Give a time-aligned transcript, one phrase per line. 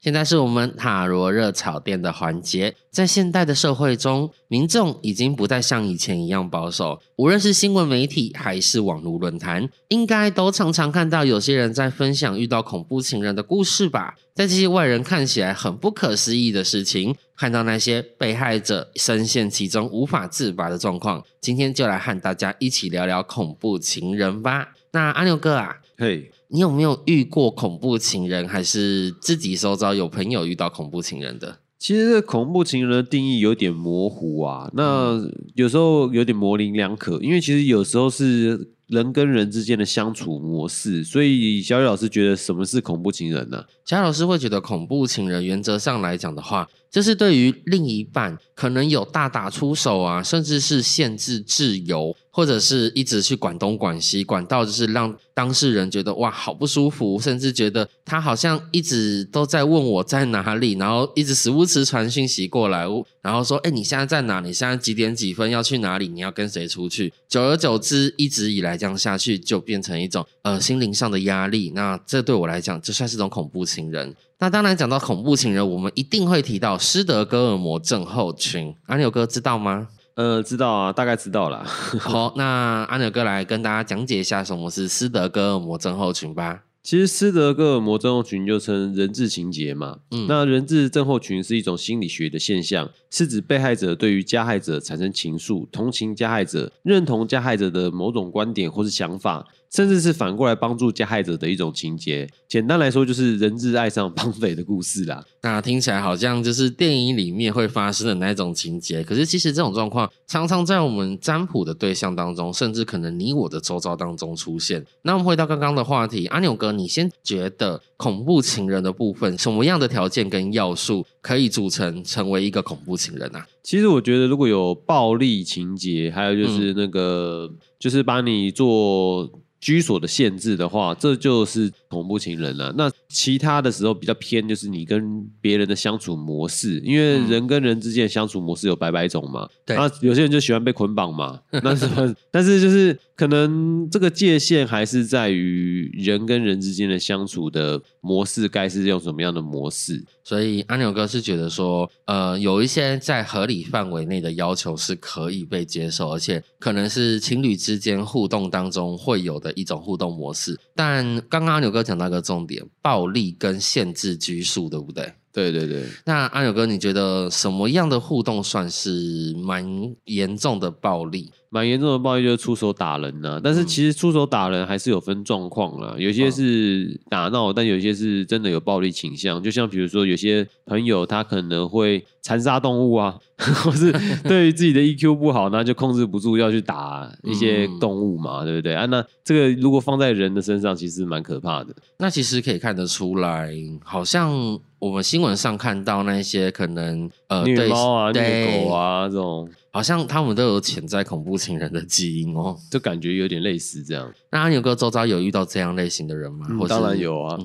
[0.00, 2.72] 现在是我们塔罗热炒店的环节。
[2.92, 7.00] 在现代的社会中，民众已经不再像以前一样保守。
[7.16, 14.14] 无论是新闻媒体还是网络论坛，应该都常常看到有些人在分享遇到恐怖情人的故事吧？
[14.36, 24.68] 在这些外人看起来很不可思议的事情，看到那些被害者深陷其中无法自拔的状况，今天就来和大家一起聊聊恐怖情人吧。
[24.92, 26.30] 那阿牛哥啊，嘿。
[26.50, 31.58] 你有没有遇过恐怖情人，还是自己收遭有朋友遇到恐怖情人的？
[31.78, 35.16] 其实恐怖情人的定义有点模糊啊，那
[35.54, 43.64] 有时候有点模棱两可，因为其实有时候是人跟人之间的相处模式，所以小雨老师觉得什么是恐怖情人呢？
[43.84, 52.16] 小雨老师会觉得恐怖情人原则上来讲的话，就是对于另一半可能有大打出手啊，甚至是限制自由。
[52.30, 62.86] 或者是一直去管东管西，管到就是让当事人觉得哇好不舒服，甚至觉得他好像一直都在问我在哪里，然后一直时不时传讯息过来，
[63.22, 64.38] 然后说哎你现在在哪？
[64.38, 66.06] 你现在几点几分要去哪里？
[66.06, 67.12] 你要跟谁出去？
[67.28, 71.72] 久而久之，一直以来这样下去，就变成一种呃心灵上的压力。
[71.74, 74.14] 那这对我来讲，就算是种恐怖情人。
[74.40, 78.72] 那当然讲到恐怖情人，我们一定会提到施德哥尔摩症候群。
[78.86, 79.88] 阿牛哥知道吗？
[80.14, 81.64] 呃，知道啊，大概知道了。
[81.98, 86.62] 好，那阿牛哥来跟大家讲解一下什么是斯德哥尔摩症候群吧。
[86.80, 89.98] 其实斯德哥尔摩症候群又称人质情节嘛。
[90.12, 99.44] 嗯，那人质症候群是一种心理学的现象，是指被害者对于加害者产生情愫，同情加害者，认同加害者的某种观点或是想法。
[99.70, 102.28] 甚至是反过来帮助加害者的一种情节。
[102.48, 105.24] 简单来说，就是人质爱上绑匪的故事啦。
[105.42, 109.02] 那听起来好像就是电影里面会发生的那种情节。
[109.04, 114.84] 可是其实这种状况常常在我们占卜的对象当中，甚至可能你我的周遭当中出现。
[115.02, 123.46] 那我们回到刚刚的话题，阿牛哥，你先觉得恐怖情人的部分，什么样的条件跟要素可以组成成为一个恐怖情人啊？
[123.62, 129.30] 其实我觉得如果有暴力情节，还有就是那个，就是把你做。
[129.60, 132.72] 居所的限制的话，这就是恐怖情人了。
[132.78, 139.48] 那其他的时候比较偏，就是你跟别人的相处模式，因为人跟人之间的相处模式有百百种嘛。
[139.64, 141.40] 对，那有些人就喜欢被捆绑嘛。
[141.62, 141.86] 那是？
[142.30, 150.04] 但是就是可能这个界限还是在于人跟人之间的相处的模式，该是用什么样的模式？
[150.22, 160.58] 所以阿牛哥是觉得说，呃，有一些在合理范围内的要求是可以被接受，而且可能是情侣之间互动当中会有的一种互动模式。
[160.76, 162.62] 但刚刚阿牛哥讲到一个重点，
[162.98, 165.12] 暴力跟限制拘束，对不对？
[165.30, 165.84] 对对对。
[166.04, 169.64] 那阿友哥，你觉得什么样的互动算是蛮
[170.06, 171.30] 严重的暴力？
[171.50, 179.42] 蛮严重的暴力就是出手打人呐，但是其实出手打人还是有分状况啦，有些是打闹，但有些是真的有暴力倾向。
[179.42, 183.90] 就像比如说，有些朋友他可能会残杀动物啊，或是
[184.28, 188.84] 对于自己的 EQ 不好，那就控制不住要去打一些动物嘛，对不对啊？
[188.86, 191.74] 那这个如果放在人的身上，其实蛮可怕的。
[191.98, 193.50] 那其实可以看得出来，
[193.82, 194.30] 好像
[194.78, 199.48] 我们新闻上看到那些可能呃虐猫啊、虐狗啊这种。
[199.70, 204.10] 好像他们都有潜在恐怖情人的基因哦，就感觉有点类似这样。
[204.32, 206.46] 那阿牛哥周遭有遇到这样类型的人吗？
[206.68, 207.38] 当然有啊。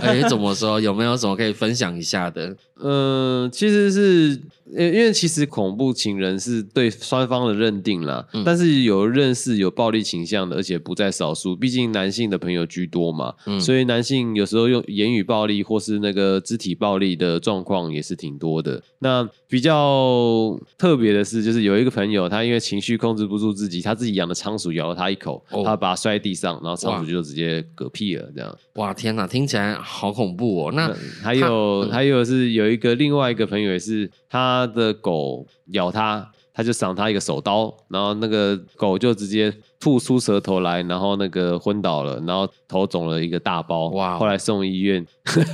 [0.00, 0.80] 哎，怎么说？
[0.80, 2.56] 有没有什么可以分享一下的？
[2.80, 4.40] 嗯， 其实是。
[4.70, 11.56] 因因为其实恐怖情人是对双方的认定啦，但是有认识有暴力倾向的，而且不在少数。
[11.56, 18.82] 毕竟男性的朋友居多嘛，所以男性有时候用言语暴力或是那个肢体暴力的状况也是挺多的。
[18.98, 19.07] 那
[19.46, 28.28] 比较特别的是，就是有一个朋友，他因为情绪控制不住自己，他自己养的仓鼠咬了他一口，他把他摔地上，然后仓鼠就直接嗝屁了。
[28.34, 30.72] 这样，哇天哪，听起来好恐怖哦。
[30.72, 30.90] 那
[31.22, 34.38] 还有还有是有一个另外一个朋友也是他。
[34.38, 44.18] 他的狗咬他，他就赏他一个手刀，然后那个狗就直接吐出舌头来，然后那个昏倒了，然后头肿了一个大包，哇！
[44.18, 45.06] 后来送医院，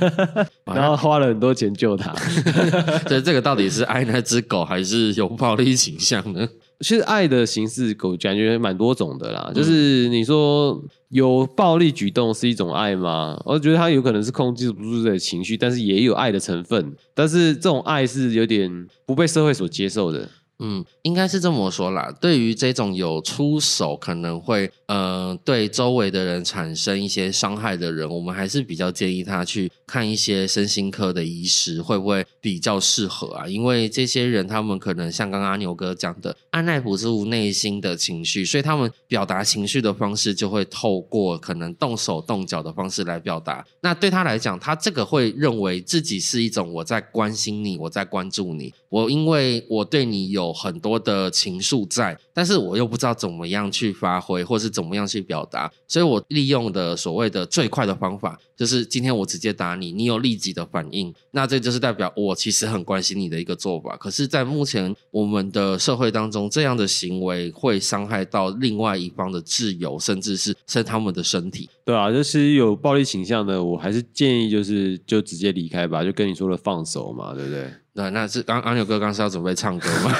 [0.65, 2.11] 然后花了很多钱救他。
[3.07, 6.49] 所以这个到底是爱那只狗，还是有暴力倾向呢？
[6.81, 13.39] 其实爱的形式狗感觉蛮多种的啦，就是你说有暴力举动是一种爱吗？
[13.45, 20.27] 我觉得它有可能是控制不住自己的情绪，但是也有爱的成分，但是这种爱是有点不被社会所接受的。
[20.59, 22.09] 嗯，应该是这么说啦。
[22.21, 43.65] 对于这种有出手可能会呃对周围的人产生一些伤害的人，我们还是比较建议他去看一些身心科的医师，会不会比较适合啊，因为这些人他们可能像刚刚阿牛哥讲的，按耐不住内心的情绪，所以他们表达情绪的方式就会透过可能动手动脚的方式来表达。
[43.81, 62.35] 那对他来讲，他这个会认为自己是一种我在关心你，我在关注你，我因为我对你有有很多的情愫在，但是我又不知道怎么样去发挥，或是怎么样去表达，所以我利用的所谓的最快的方法，就是今天我直接打你，你有立即的反应，那这就是代表我。
[62.35, 71.67] 其实很关心你的一个做法，可是，在目前我们的社会当中，这样的行为会伤害到另外一方的自由，甚至是是他们的身体。
[71.85, 77.71] 对啊，就是有暴力倾向的，我还是建议就是就直接离开吧，就跟你说了放手嘛，对不对？
[77.97, 80.11] 那那是刚阿牛哥刚是要准备唱歌吗？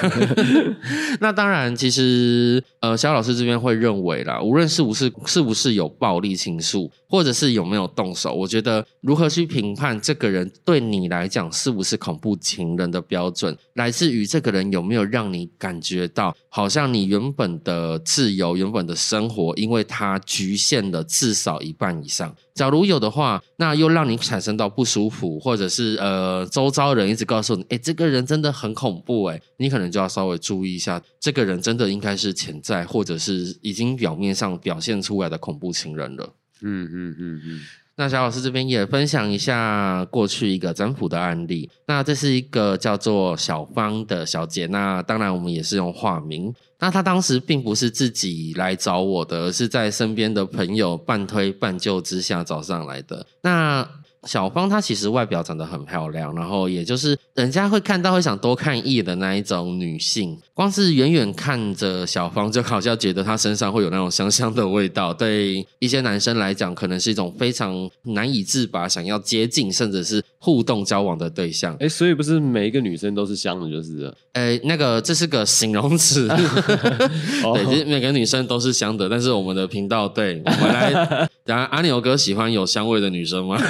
[1.20, 22.36] 那当然，其实呃，肖老师这边会认为啦，无论是不是是不是有暴力倾诉，或者是有没有动手，我觉得如何去评判这个人对你来讲是不是恐怖情人的标准，来自于这个人有没有让你感觉到，好像你原本的自由、原本的生活，因为他局限了至少一半以上。
[22.54, 36.34] 假如有的话，那又让你产生到不舒服，或者是呃，周遭人一直告诉你，哎，这个人真的很恐怖，哎，你可能就要稍微注意一下，这个人真的应该是潜在，或者是已经表面上表现出来的恐怖情人了。
[36.62, 37.62] 嗯嗯嗯嗯。
[37.98, 41.70] 那小老师这边也分享一下过去一个占卜的案例。
[41.88, 44.66] 那这是一个叫做小芳的小姐。
[44.68, 46.54] 那当然我们也是用化名。
[46.78, 53.26] 那她当时并不是自己来找我的，而是在身边的朋友半推半就之下找上来的。
[53.42, 53.88] 那
[54.26, 60.38] 小芳她其实外表长得很漂亮，然后也就是人家会看到会想多看一眼的那一种女性。
[60.54, 65.14] 光是远远看着小芳，就好像觉得她身上会有那种香香的味道。
[65.14, 71.76] 对一些男生来讲，可能是一种非常难以自拔、想要接近，甚至是互动交往的对象。
[71.80, 74.16] 哎，所以不是每一个女生都是香的，就是了。
[74.34, 76.28] 哎，那个这是个形容词。
[76.28, 83.62] 对，其实每个女生都是香的，但是我们的频道，对我们来 然阿牛哥喜欢有香味的女生吗？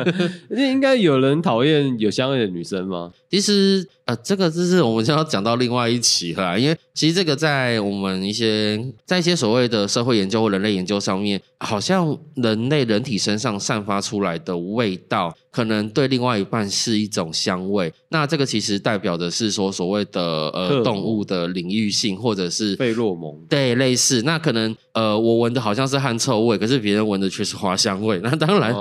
[0.50, 3.12] 那应该有人讨厌有香味的女生吗？
[3.32, 3.84] 其实。
[4.04, 8.76] 呃，这个就是我们就要讲到另外一期了，因为其实这个在我们一些
[9.06, 17.94] 在一些所谓的社会研究或人类研究上面，好像人类人体身上散发出来的味道，可能对另外一半是一种香味。
[18.08, 24.22] 那这个其实代表的是说所谓的呃动物的领域性，或者是费洛蒙，对，类似。
[24.22, 28.18] 那可能呃我闻的好像是汗臭味，可是别人闻的却是花香味。
[28.20, 28.74] 那当然，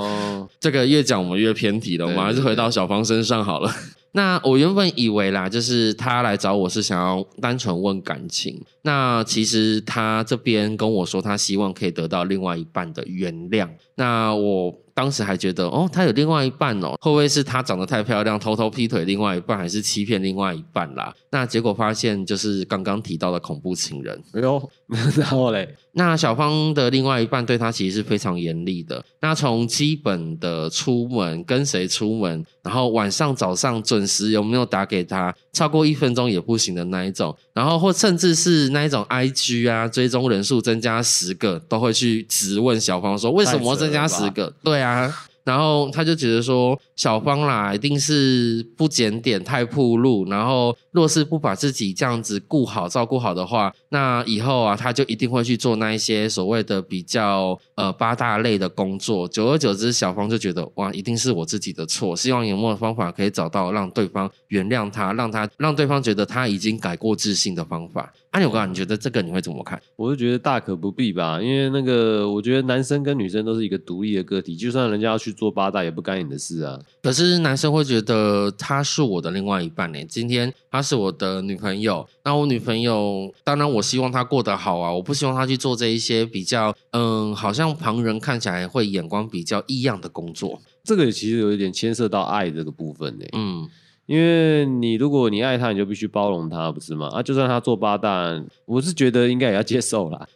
[0.59, 3.71] 这个越讲我们越偏题了，我们还是回到小芳身上好了。
[4.13, 8.61] 那我原本以为啦，就是他来找我是想要单纯问感情。
[8.81, 13.69] 那其实他这边跟我说，他希望可以得到另外一半的原谅。
[13.95, 14.75] 那我。
[15.01, 21.11] 当时还觉得哦，他有另外一半哦，会不会是他长得太漂亮，偷偷劈腿另外一半，还是欺骗另外一半啦？
[21.31, 24.21] 那结果发现就是刚刚提到的恐怖情人。
[24.33, 24.69] 哎呦，
[25.17, 29.03] 然后嘞，那小芳的另外一半对他其实是非常严厉的。
[29.21, 44.53] 那从基本的出门跟谁出门，然后晚上早上准时有没有打给他，超过一分钟也不行的那一种，然后或甚至是那一种 I G 啊，追踪人数增加十个，都会去质问小芳说为什么增加十个？
[44.63, 44.79] 对。
[44.81, 59.27] 啊，啊然后他就觉得说小芳啦，一定是不检点、太铺路，然后若是不把自己这样子顾好、照顾好的话，那以后啊，他就一定会去做那一些所谓的比较呃八大类的工作。
[59.27, 68.13] 久而久之，小芳就觉得哇，一定是我自己的错，希望有没有方法可以找到让对方原谅他，让他让对方觉得他已经改过自新的方法。
[68.29, 69.81] 阿牛哥，你觉得这个你会怎么看？
[69.95, 76.79] 我是觉得大可不必吧，因为那个我觉得男生跟女生都是一个独立的个体，就算人家要去做八大，也不干你的事啊。
[77.01, 90.61] 可是男生会觉得她是我的另外一半呢，今天她是我的女朋友，那我女朋友当然我希望她过得好啊，我不希望她去做这一些比较嗯，好像旁人看起来会眼光比较异样的工作。
[90.83, 93.25] 这个其实有一点牵涉到爱这个部分呢。
[93.33, 93.69] 嗯。
[94.11, 97.07] 因为你如果你爱他，你就必须包容他，不是吗？
[97.13, 100.27] 啊，就算他做八蛋，我是觉得应该也要接受啦。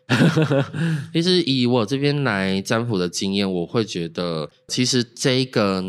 [1.11, 5.83] 其实以我这边来占卜的经验，我会觉得，其实这个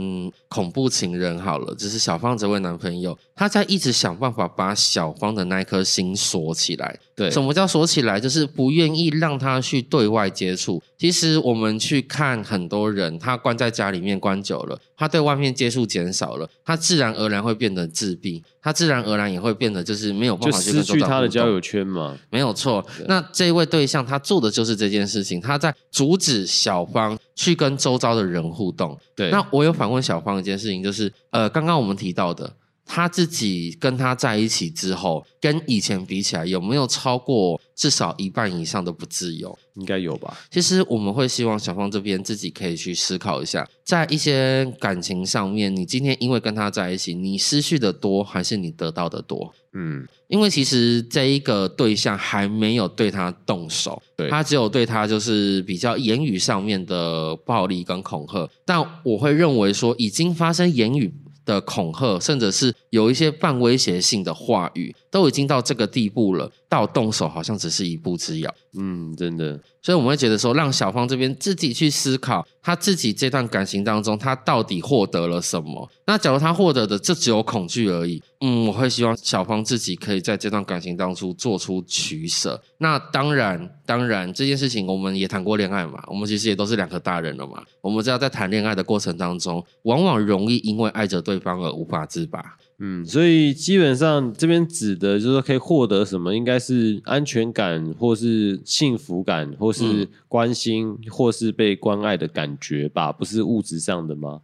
[0.49, 6.99] 恐怖情人好了，就是小芳这位男朋友，他在一直想办法把小芳的那颗心锁起来。
[7.17, 8.21] 对，什么叫锁起来？
[8.21, 10.83] 就是不愿意让他去对外接触。
[10.99, 22.15] 其实我们去看很多人，他关在家里面关久了，他对外面接触减少了，他自然而然会变得自闭，他自然而然也会变得就是没有办法去失去他的交友圈嘛。
[22.29, 22.85] 没有错。
[23.09, 28.95] 那这位对象他做的就是这件事情，他在阻止小芳去跟周遭的人互动。
[29.15, 29.31] 对。
[29.31, 32.53] 那我有反问小芳一件事情，就是呃，刚刚我们提到的。
[32.87, 39.59] 他自己跟他在一起之后，跟以前比起来，有没有超过至少一半以上的不自由？
[39.75, 40.39] 应该有吧。
[40.51, 49.53] 其实我们会希望小芳这边自己可以去思考一下，在一些感情上面，你今天因为跟他在一起，你失去的多还是你得到的多？
[49.75, 61.13] 嗯，因为其实这一个对象还没有对他动手，对他只有对他就是比较言语上面的暴力跟恐吓，但我会认为说已经发生言语。
[61.47, 66.51] 的恐吓，甚至是有一些半威胁性的话语，都已经到这个地步了。
[66.69, 68.55] 到动手好像只是一步之遥。
[68.77, 69.59] 嗯，真的。
[69.81, 75.89] 所以我们会觉得说，让小芳这边自己去思考，他自己这段感情当中，他到底获得了什么？
[76.07, 82.61] 那假如他获得的这只有恐惧而已，嗯，我会希望小芳自己可以在这段感情当中做出取舍。
[82.79, 87.63] 那当然，当然这件事情我们也谈过恋爱嘛，我们其实也都是两个大人了嘛。
[87.81, 92.43] 我们知道在谈恋爱的过程当中，往往容易因为爱着对方而无法自拔。
[92.79, 104.41] 嗯，所以基本上这边指的就是说可以获得什么，应该是安全感，或是幸福感，或是关心，或是被关爱的感觉吧，不是物质上的吗？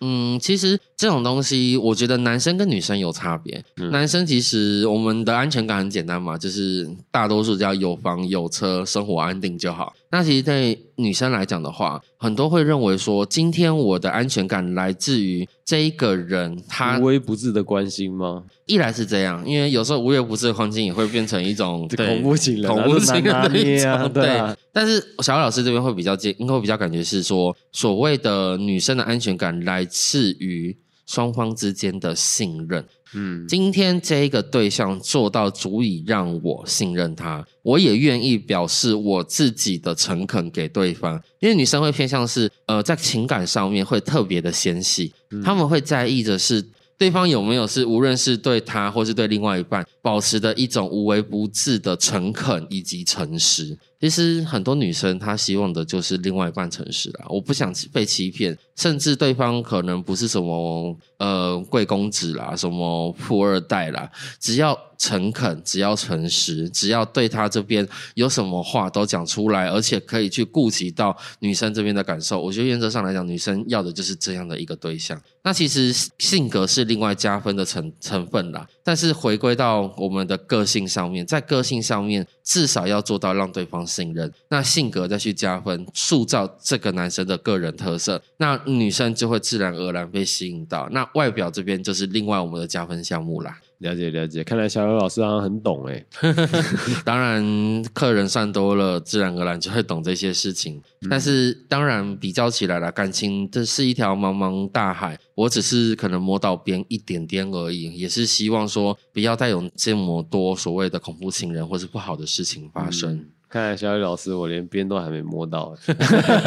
[0.00, 3.62] 嗯，其实这种东西，我觉得男生跟女生有差别。
[3.90, 9.92] 男生其实我们的安全感很简单嘛，就是大多数只要有房有车，生活安定就好。
[10.10, 18.44] 那其实对女生来讲的话，很多会认为说，今天我的安全感来自于这一个人，他无微不至的关心吗？
[18.66, 24.12] 一来是这样，因为有时候无微不至的关心也会变成一种 恐怖情人、恐怖情人的一种。
[24.12, 24.40] 对，
[24.72, 32.84] 但是小老师这边会比较接，应该会比较感觉是说，所谓的女生的安全感来自于双方之间的信任。
[33.16, 41.22] 嗯，今天这一个对象做到足以让我信任他，我也愿意表示我自己的诚恳给对方。
[41.38, 45.12] 因为女生会偏向是，呃，在情感上面会特别的纤细，
[45.44, 46.64] 他们会在意的是
[46.98, 53.78] 对方有没有是无论是对他或是对另外一半，保持的一种无微不至的诚恳以及诚实。
[53.98, 75.18] 其实很多女生她希望的就是另外一半诚实啦，我不想被欺骗，甚至对方可能不是什么呃贵公子啦，什么富二代啦，只要诚恳，只要诚实，只要对他这边有什么话都讲出来，而且可以去顾及到女生这边的感受，我觉得原则上来讲，女生要的就是这样的一个对象。
[75.42, 83.84] 那其实性格是另外加分的成成分啦，但是回归到我们的个性上面，在个性上面至少要做到让对方。
[83.86, 90.88] 信任，那性格再去加分，塑造这个男生的个人特色，那女生就会自然而然被吸引到。
[90.90, 93.60] 那外表这边就是另外我们的加分项目啦。
[93.78, 96.04] 了解了解，看来小刘老师好像很懂哎。
[97.04, 100.80] 当然，客人算多了，自然而然就会懂这些事情。
[101.10, 107.92] 但是，当然比较起来了，感情这是一条茫茫大海，我只是可能摸到边一点点而已。
[107.92, 113.26] 也是希望说，不要再有这么多所谓的恐怖情人或是不好的事情发生。
[113.54, 115.72] 看来小雨老师，我连边都还没摸到。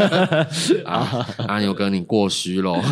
[0.83, 2.83] 啊，阿牛哥，你过虚了，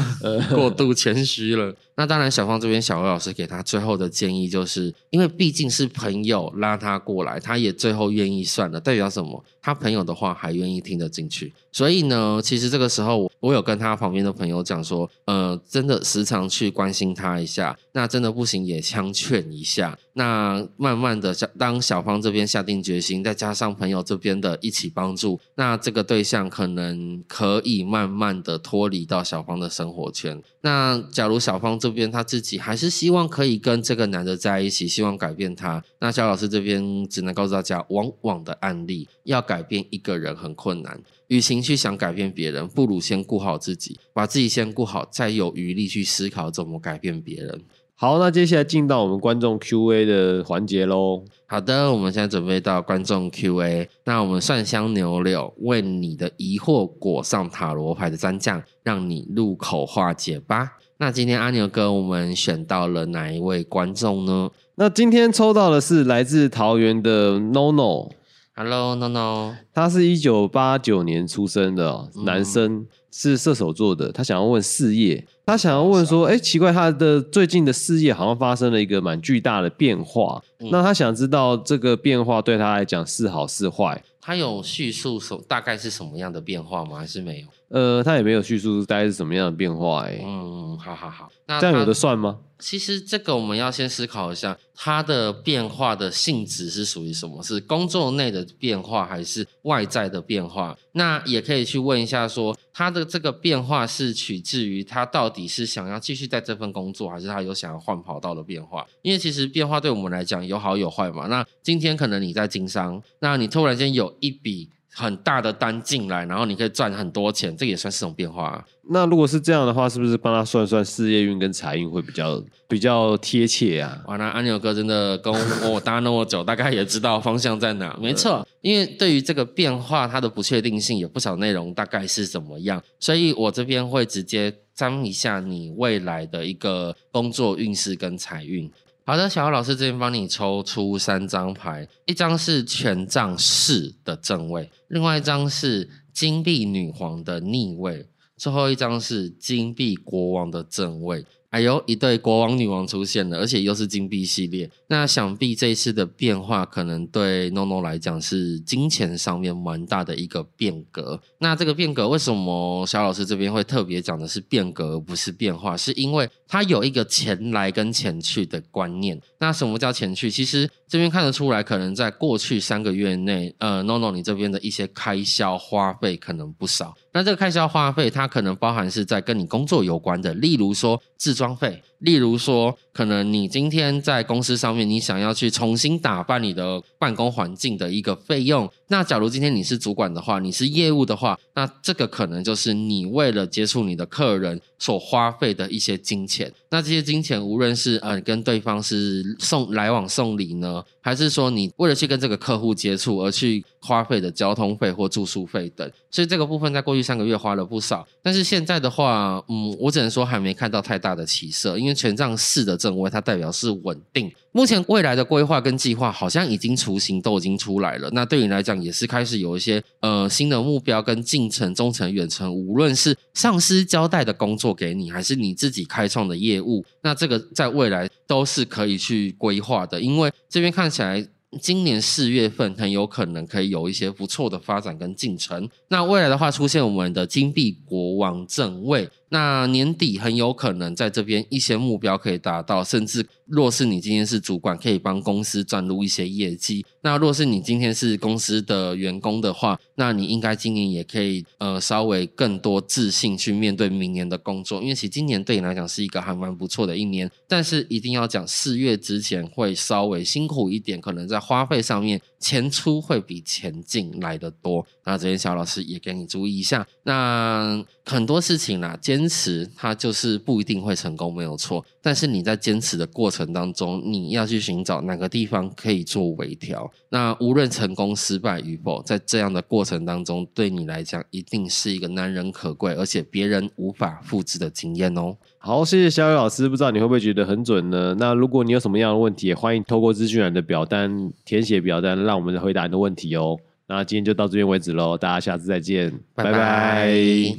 [0.50, 1.76] 过度谦虚了。
[1.96, 9.44] 那当然，小芳这边小何老师给他最后的建议，就是因为毕竟是朋友拉他过来，他也最后愿意算了，代表什么？
[9.62, 11.52] 他朋友的话还愿意听得进去。
[11.76, 20.00] 所以呢，其实这个时候我有跟他旁边的朋友讲说，呃，真的时常去关心他一下，那真的不行也相劝一下。
[20.14, 30.42] 那慢慢的，当小芳这边下定决心，再加上朋友这边的一起帮助，那这个对象可能可以慢慢的脱离到小芳的生活圈。
[30.62, 35.84] 那假如小芳这边他自己还是希望可以跟这个男的在一起，希望改变他。
[36.00, 47.62] 那肖老师这边只能告诉大家，往往的案例要改变一个人很困难，与其去想改变别人，不如先顾好自己，把自己先顾好，再有余力去思考怎么改变别人。
[47.98, 51.24] 好，那接下来进到我们观众 Q&A 的环节喽。
[51.46, 53.88] 好的，我们现在准备到观众 Q&A。
[54.04, 60.74] 那我们蒜香牛柳为你的疑惑裹上塔罗牌的蘸酱，让你入口化解吧。
[60.98, 64.52] 那今天阿牛哥，我们选到了哪一位观众呢？
[64.76, 68.12] 那今天抽到的是来自桃园的 NoNo。
[68.58, 74.14] Hello NoNo，他是一九八九年出生的男生，是射手座的。
[74.14, 80.42] 他想要问事业，他想要问说，哎，奇怪，他的最近的事业好像发生了一个蛮巨大的变化。
[80.72, 84.02] 那他想知道这个变化对他来讲是好是坏？
[84.22, 86.98] 他有叙述什大概是什么样的变化吗？
[86.98, 87.48] 还是没有？
[87.70, 90.22] 呃，他也没有叙述大概是什么样的变化哎。
[90.24, 92.40] 嗯，好好好，那这样有的算吗？
[92.58, 97.44] 其实这个我们要先思考一下，它的变化的性质是属于什么？
[97.44, 100.78] 是工作内的变化，还是外在的变化？
[100.94, 108.86] 那也可以去问一下，说他的这个变化是取自于他到底是想要继续在这份工作，还是他有想要换跑道的变化？
[109.02, 111.28] 因为其实变化对我们来讲有好有坏嘛。
[111.28, 114.70] 那今天可能你在经商，那你突然间有一笔。
[114.96, 118.66] 很大的单进来，然后你可以赚很多钱，这也算是种变化。
[118.90, 124.02] 那如果是这样的话，是不是帮他算算事业运跟财运会比较比较贴切啊？
[124.08, 125.34] 哇，那安牛哥真的跟
[125.70, 127.98] 我搭那么久，大概也知道方向在哪。
[128.02, 132.82] 没错，因为对于这个变化，它的不确定性有不少内容，大概是怎么样？
[133.00, 138.72] 所以我这边会直接张一下你未来的一个工作运势跟财运。
[139.08, 151.24] 好的，小姚老师这边帮你抽出三张牌，一张是权杖四的正位，另外一张是金币女皇的逆位，最后一张是金币国王的正位。
[151.56, 154.70] 哎呦，一对国王女王出现了，而且又是金币系列。
[154.88, 161.18] 那想必这一次的变化，可能对 NONO 来讲是金钱上面蛮大的一个变革。
[161.40, 165.78] 那这个变革为什么小老师这边会特别讲的是变革，而不是变化？
[165.78, 169.18] 是因为它有一个钱来跟钱去的观念。
[169.40, 170.30] 那什么叫钱去？
[170.30, 176.94] 其实这边看得出来，可能在过去三个月内，呃，NONO 你这边的一些开销花费可能不少。
[177.14, 188.70] 那这个开销花费，它可能包含是在跟你工作有关的，例如说自装费，例如说可能你今天在公司上面，你想要去重新打扮你的办公环境的一个费用。
[188.88, 196.52] 那假如今天你是主管的话，你是业务的话，那这个可能就是你为了接触你的客人所花费的一些金钱。
[196.70, 208.06] 那这些金钱，无论是呃跟对方是送来往送礼呢，还是说你为了去跟这个客户接触而去花费的交通费或住宿费等，所以这个部分在过去三个月花了不少。
[208.22, 214.32] 但是现在的话，嗯，我只能说还没看到太大的起色，因因为权杖四的正位它代表是稳定。
[214.52, 218.10] 目前未来的规划跟计划好像已经雏形都已经出来了。
[218.12, 226.84] 那对你来讲也是开始有一些呃新的目标跟进程，中程、远程，无论是上司交代的工作给你，还是你自己开创的业务。
[227.04, 231.24] 那这个在未来都是可以去规划的，因为这边看起来
[231.62, 235.70] 今年四月份很有可能可以有一些不错的发展跟进程。
[235.90, 239.10] 那未来的话，出现我们的金币国王正位。
[239.30, 246.86] 那年底很有可能在这边一些目标可以达到，甚至若是你今天是主管，可以帮公司赚入一些业绩。
[247.02, 257.30] 那若是你今天是公司的员工的话，那你应该今年也可以呃稍微更多自信去面对明年的工作，因为其实今年对你来讲是一个还蛮不错的一年。
[257.48, 264.86] 但是一定要讲四月之前会稍微辛苦一点，可能在花费上面钱出会比钱进来的多。
[265.04, 266.88] 那这边小老师也给你注意一下。
[267.04, 271.84] 那很多事情啦，坚持它就是不一定会成功，没有错。
[272.04, 276.90] 但是你在坚持的过程当中，你要去寻找哪个地方可以做微调。
[277.10, 285.36] 那无论成功失败与否，在这样的过程当中，对你来讲一定是一个难能可贵，而且别人无法复制的经验哦。
[285.58, 288.16] 好，谢谢小雨老师，不知道你会不会觉得很准呢？
[288.20, 293.58] 那如果你有什么样的问题，也欢迎透过资讯栏的表单填写表单，让我们回答你的问题哦。
[293.88, 297.56] 那今天就到这边为止喽，大家下次再见，拜拜。